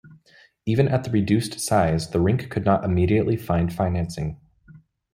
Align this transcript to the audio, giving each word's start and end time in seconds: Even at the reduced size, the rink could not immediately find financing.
Even 0.65 0.87
at 0.87 1.03
the 1.03 1.11
reduced 1.11 1.59
size, 1.59 2.09
the 2.09 2.19
rink 2.19 2.49
could 2.49 2.65
not 2.65 2.83
immediately 2.83 3.37
find 3.37 3.71
financing. 3.71 4.41